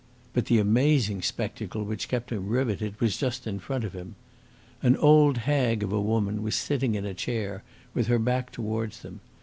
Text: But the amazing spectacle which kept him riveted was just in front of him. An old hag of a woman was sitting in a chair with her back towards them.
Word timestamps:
But 0.33 0.47
the 0.47 0.57
amazing 0.57 1.21
spectacle 1.21 1.83
which 1.83 2.07
kept 2.07 2.31
him 2.31 2.47
riveted 2.49 2.99
was 2.99 3.17
just 3.17 3.45
in 3.45 3.59
front 3.59 3.83
of 3.83 3.93
him. 3.93 4.15
An 4.81 4.97
old 4.97 5.37
hag 5.37 5.83
of 5.83 5.93
a 5.93 6.01
woman 6.01 6.41
was 6.41 6.55
sitting 6.55 6.95
in 6.95 7.05
a 7.05 7.13
chair 7.13 7.61
with 7.93 8.07
her 8.07 8.17
back 8.17 8.51
towards 8.51 9.01
them. 9.03 9.19